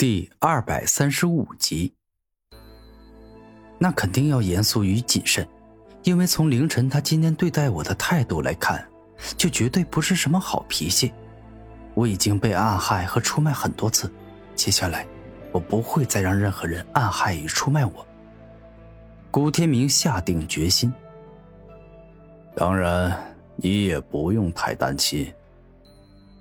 [0.00, 1.92] 第二百三十五集，
[3.76, 5.46] 那肯定要严肃与谨慎，
[6.04, 8.82] 因为从凌晨他今天对待我的态度来看，
[9.36, 11.12] 就绝对不是什么好脾气。
[11.92, 14.10] 我已经被暗害和出卖很多次，
[14.54, 15.06] 接下来
[15.52, 18.06] 我不会再让任何人暗害与出卖我。
[19.30, 20.90] 古天明下定决心。
[22.56, 25.30] 当然，你也不用太担心。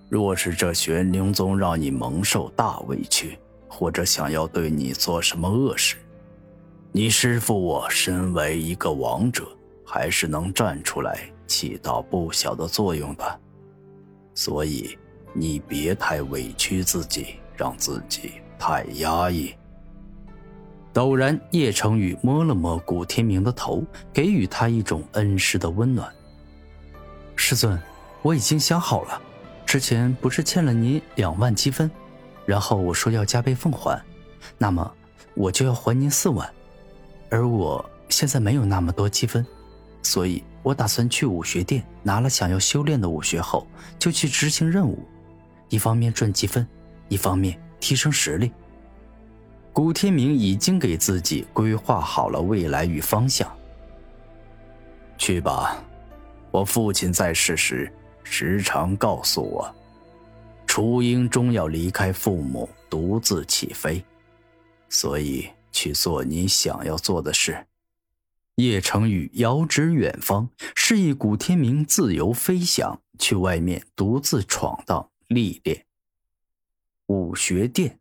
[0.08, 3.38] 若是这玄灵宗让你蒙受大委屈，
[3.70, 5.96] 或者想要对你做什么恶事，
[6.92, 9.48] 你师父我身为一个王者，
[9.86, 13.40] 还是能站出来起到不小的作用的。
[14.34, 14.98] 所以
[15.34, 19.54] 你别太委屈自己，让自己太压抑。
[20.94, 26.12] 陡然，叶成宇摸了摸古天明的头，给予他一种恩师的温暖。
[27.36, 27.80] 师尊，
[28.24, 29.22] 我已经想好了，
[29.66, 31.90] 之前不是欠了您两万积分。
[32.50, 34.04] 然后我说要加倍奉还，
[34.58, 34.92] 那么
[35.36, 36.52] 我就要还您四万，
[37.30, 39.46] 而我现在没有那么多积分，
[40.02, 43.68] 所以我打算去武学殿拿了想要修炼的武学后，
[44.00, 44.98] 就去执行任务，
[45.70, 46.68] 一方面赚积分，
[47.08, 48.52] 一方面提升实力。
[49.72, 53.48] 古天明已经给自己规划好了未来与方向。
[55.20, 55.78] 去吧，
[56.50, 59.72] 我父亲在世时时常告诉我。
[60.70, 64.06] 雏鹰终要离开父母，独自起飞，
[64.88, 67.66] 所以去做你想要做的事。
[68.58, 75.86] 叶成宇遥指远方，示意古天明自由飞翔，去外面独自闯荡历练。
[77.08, 78.00] 武学殿，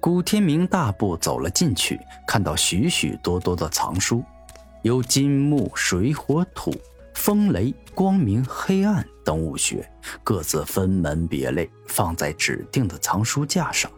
[0.00, 4.22] 古天明大步走了进去，看到许许多多的藏书，
[4.82, 6.74] 有金木水火土。
[7.14, 9.88] 风雷、光明、黑暗等武学，
[10.22, 13.90] 各自分门别类，放在指定的藏书架上。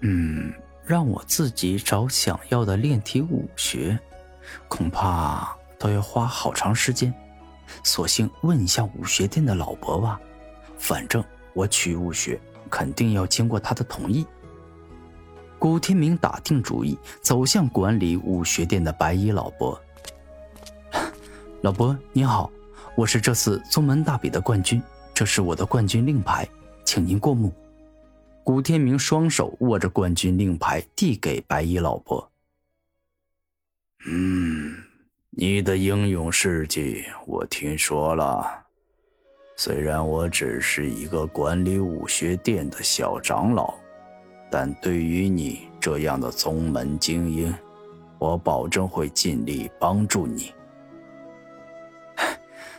[0.00, 0.52] 嗯，
[0.84, 3.98] 让我自己找想要的炼体武学，
[4.66, 7.12] 恐怕都要花好长时间。
[7.84, 10.18] 索性问一下武学殿的老伯吧，
[10.78, 11.22] 反正
[11.52, 12.40] 我取武学
[12.70, 14.26] 肯定要经过他的同意。
[15.58, 19.78] 古天明打定主意，走向管理武学殿的白衣老伯。
[21.60, 22.48] 老伯您好，
[22.94, 24.80] 我是这次宗门大比的冠军，
[25.12, 26.48] 这是我的冠军令牌，
[26.84, 27.52] 请您过目。
[28.44, 32.30] 古天明双手握着冠军令牌，递给白衣老伯。
[34.06, 34.76] 嗯，
[35.30, 38.46] 你的英勇事迹我听说了，
[39.56, 43.74] 虽然我只是一个管理武学殿的小长老，
[44.48, 47.52] 但对于你这样的宗门精英，
[48.20, 50.52] 我保证会尽力帮助你。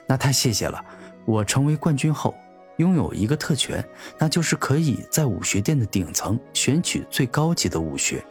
[0.09, 0.83] 那太谢谢了！
[1.23, 2.33] 我成为冠军后，
[2.77, 3.87] 拥有一个特权，
[4.17, 8.25] 那就是可以在武学殿的顶层选取最高级的武学。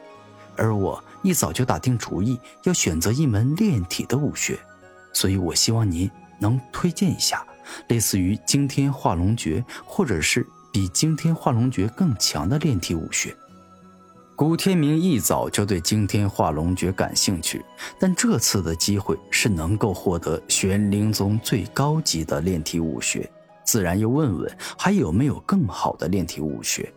[0.57, 4.59] 而我一早就打定主意要选择一门炼体的武学，
[5.13, 7.47] 所以我希望您能推荐一下，
[7.87, 13.37] 类似于惊天化龙诀，或者是比惊天化龙诀更强的炼体武学。
[14.39, 17.61] 古天明一早就对惊天化龙诀感兴趣，
[17.99, 23.29] 但这次的机会是能够获得玄灵宗最高级的炼体武学，
[23.65, 24.49] 自然要问问
[24.79, 26.89] 还有没有更好的炼体武学。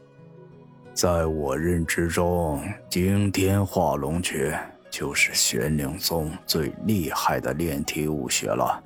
[0.94, 4.56] 在我认知中，惊天化龙诀
[4.92, 8.80] 就是玄灵宗最厉害的炼体武学了，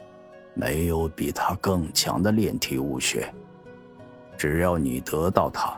[0.53, 3.29] 没有比它更强的炼体武学。
[4.37, 5.77] 只要你得到它。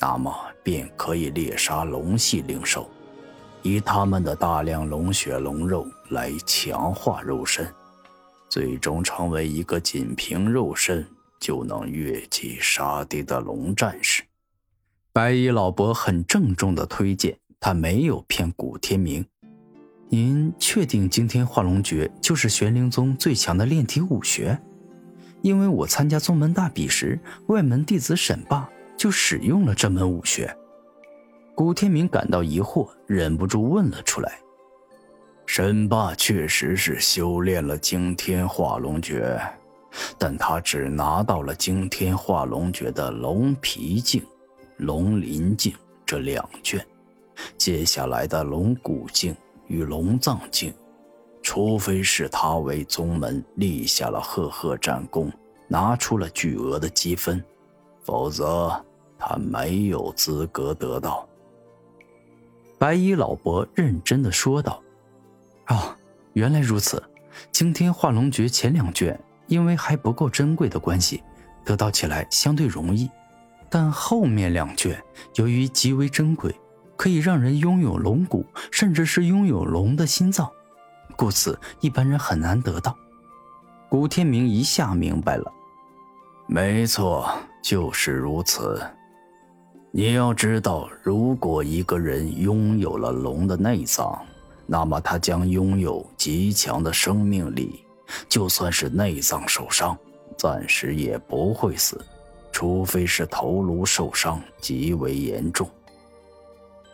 [0.00, 0.32] 那么
[0.62, 2.88] 便可以猎杀龙系灵兽，
[3.62, 7.66] 以他们的大量龙血龙肉来强化肉身，
[8.48, 11.04] 最终成为一个仅凭肉身
[11.40, 14.22] 就能越级杀敌的龙战士。
[15.12, 19.26] 白衣老伯很郑重的推荐，他没有骗古天明。
[20.10, 24.58] 您确定惊天化龙诀就是玄灵宗最强的炼体武学？
[25.42, 28.70] 因为我参加宗门大比时，外门弟子沈霸。
[28.98, 30.52] 就使用了这门武学，
[31.54, 34.40] 古天明感到疑惑，忍不住问了出来。
[35.46, 39.40] 沈霸确实是修炼了惊天化龙诀，
[40.18, 44.20] 但他只拿到了惊天化龙诀的龙皮境、
[44.78, 45.72] 龙鳞境
[46.04, 46.84] 这两卷，
[47.56, 49.34] 接下来的龙骨境
[49.68, 50.74] 与龙藏境，
[51.40, 55.32] 除非是他为宗门立下了赫赫战功，
[55.68, 57.42] 拿出了巨额的积分，
[58.02, 58.84] 否则。
[59.18, 61.28] 他没有资格得到。
[62.78, 64.80] 白衣老伯认真的说道
[65.68, 65.96] ：“哦，
[66.34, 67.02] 原来如此。
[67.52, 71.22] 惊天化龙诀前两卷因为还不够珍贵的关系，
[71.64, 73.10] 得到起来相对容易。
[73.68, 75.02] 但后面两卷
[75.34, 76.54] 由于极为珍贵，
[76.96, 80.50] 可以让人拥有龙骨，甚至是拥有龙的心脏，
[81.16, 82.96] 故此一般人很难得到。
[83.88, 85.52] 古天明一下明白了，
[86.46, 87.28] 没错，
[87.62, 88.80] 就是如此。
[89.90, 94.22] 你要知道，如果一个人拥有了龙的内脏，
[94.66, 97.84] 那么他将拥有极强的生命力，
[98.28, 99.96] 就算是内脏受伤，
[100.36, 101.98] 暂时也不会死。
[102.52, 105.68] 除非是头颅受伤极为严重，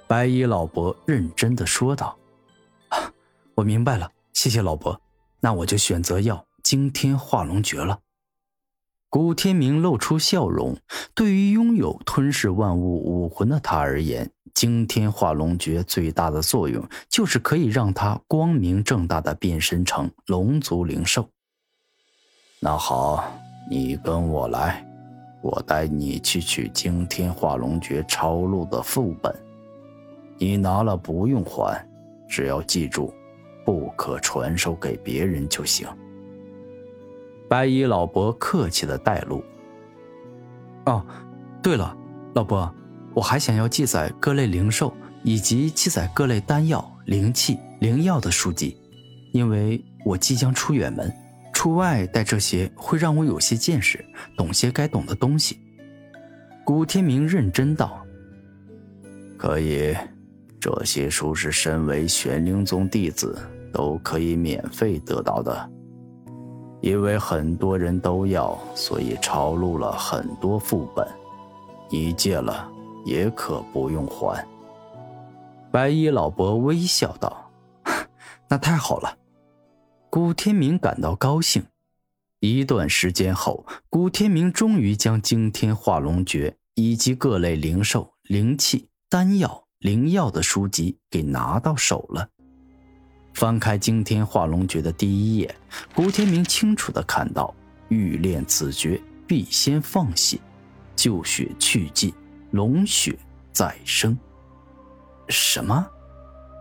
[0.07, 2.17] 白衣老伯认真的说道
[2.91, 3.13] ：“啊
[3.55, 5.01] 我明白了，谢谢老伯，
[5.41, 7.99] 那我就选择要惊天化龙诀了。”
[9.15, 10.77] 古天明露出笑容，
[11.15, 21.29] 对于拥有吞噬万物武魂的他而言，惊天化龙诀最大的作用就是可以让他光明正大的变身成龙族灵兽。
[22.59, 23.25] 那好，
[23.71, 24.85] 你跟我来。
[25.45, 29.33] 我带你去取惊天化龙诀抄录的副本，
[30.39, 31.81] 你拿了不用还，
[32.29, 33.15] 只要记住，
[33.65, 35.87] 不可传授给别人就行。
[37.49, 39.45] 白衣老伯客气的带路。
[40.87, 41.05] 哦，
[41.63, 41.97] 对了，
[42.35, 42.73] 老伯，
[43.15, 44.93] 我还想要记载各类灵兽
[45.23, 48.77] 以及记载各类丹药、灵气、灵药的书籍，
[49.33, 51.13] 因为我即将出远门。
[51.53, 54.05] 出外带这些会让我有些见识，
[54.37, 55.59] 懂些该懂的东西。
[56.65, 58.05] 古天明认真道
[59.39, 59.97] ：“可以，
[60.61, 63.39] 这些书是身为玄灵宗弟子
[63.73, 65.71] 都可以免费得到的。
[66.85, 71.09] 因为很多人都要，所以抄录了很多副本。
[71.89, 72.71] 你借了
[73.07, 74.47] 也可不用还。”
[75.73, 77.51] 白衣老伯微笑道：
[78.51, 79.17] “那太好了。”
[80.11, 81.65] 古天明感到高兴。
[82.41, 92.29] 一段时间后，古天明终于将惊天化龙诀以及各类灵兽、灵器、丹药、灵药的书籍给拿到手了。
[93.35, 95.55] 翻开惊天化龙诀的第一页，
[95.93, 97.53] 古天明清楚的看到：
[97.89, 100.39] 欲练此诀，必先放血，
[100.95, 102.15] 旧血去尽，
[102.53, 103.19] 龙血
[103.53, 104.17] 再生。
[105.29, 105.85] 什么？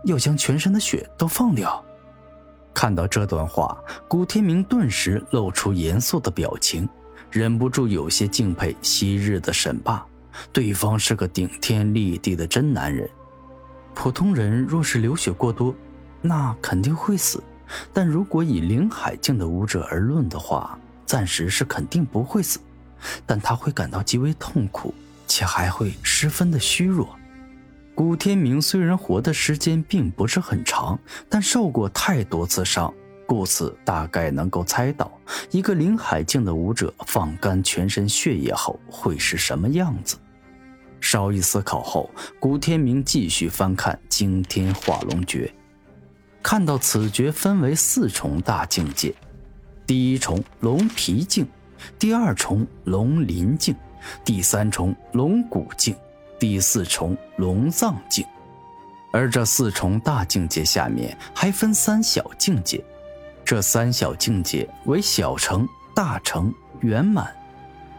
[0.04, 1.82] 要将全身的血都放掉？
[2.74, 6.88] 看到这段话，古天明顿时露出严肃的表情，
[7.30, 10.04] 忍不住有些敬佩昔日的沈霸。
[10.52, 13.08] 对方是个顶天立地的真男人。
[13.94, 15.72] 普通人若是流血过多，
[16.26, 17.38] 那肯定会死；
[17.92, 22.58] 但如果以灵海境的武者而论的话，暂时是肯定不会死，
[23.26, 24.94] 但他会感到极为痛苦，
[25.26, 27.14] 且还会十分的虚弱。
[27.94, 30.98] 古天明虽然活的时间并不是很长，
[31.28, 32.90] 但受过太多次伤，
[33.26, 35.12] 故此大概能够猜到
[35.50, 40.16] 一个灵海境的武者放干全身血液后会是什么样子。
[41.02, 42.10] 稍一思考后，
[42.40, 45.52] 古天明继续翻看《惊天化龙诀》，
[46.44, 49.14] 看到此诀分为四重大境界：
[49.86, 51.48] 第一重龙皮境，
[51.98, 53.74] 第二重龙鳞境，
[54.22, 55.96] 第三重龙骨境。
[56.38, 58.26] 第四重龙藏境，
[59.10, 62.84] 而这四重大境界下面还分三小境界，
[63.42, 67.34] 这三小境界为小成、大成、圆满，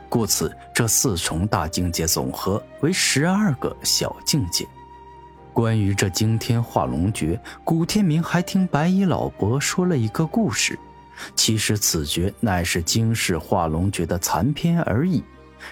[0.08, 4.68] 故此这四重大境界总和为十二个小境界。
[5.56, 10.78] 关于这惊天化龙诀，古天明还听白衣老伯说了一个故事，
[11.34, 15.24] 其实此诀乃是惊世化龙诀的残篇而已，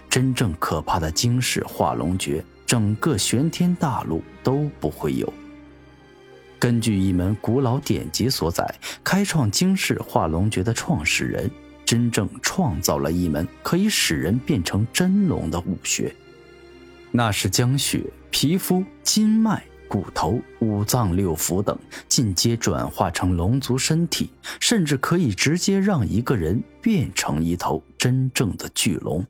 [0.10, 2.42] 真正可怕的惊世化龙诀。
[2.66, 5.32] 整个玄天大陆都不会有。
[6.58, 8.74] 根据一门古老典籍所载，
[9.04, 11.52] 开创惊世化龙诀的创始人，
[11.84, 16.16] 真正创造了一门可以使人变成真龙的武学。
[17.12, 19.62] 那是将血、皮肤、筋脉、
[19.94, 21.78] 骨头、五脏六腑等
[22.10, 29.24] 进阶转化成龙族身体，甚至可以直接让一个人变成一头真正的巨龙。